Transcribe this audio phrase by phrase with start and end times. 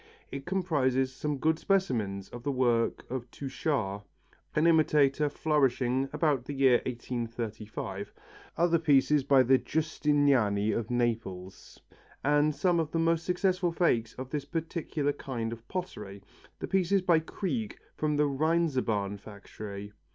[0.31, 4.01] It comprises some good specimens of the work of Touchard,
[4.55, 8.11] an imitator flourishing about the year 1835,
[8.57, 11.79] other pieces by the Giustiniani of Naples,
[12.23, 16.23] and some of the most successful fakes of this particular kind of pottery,
[16.57, 19.93] the pieces by Krieg from the Rheinzabern factory.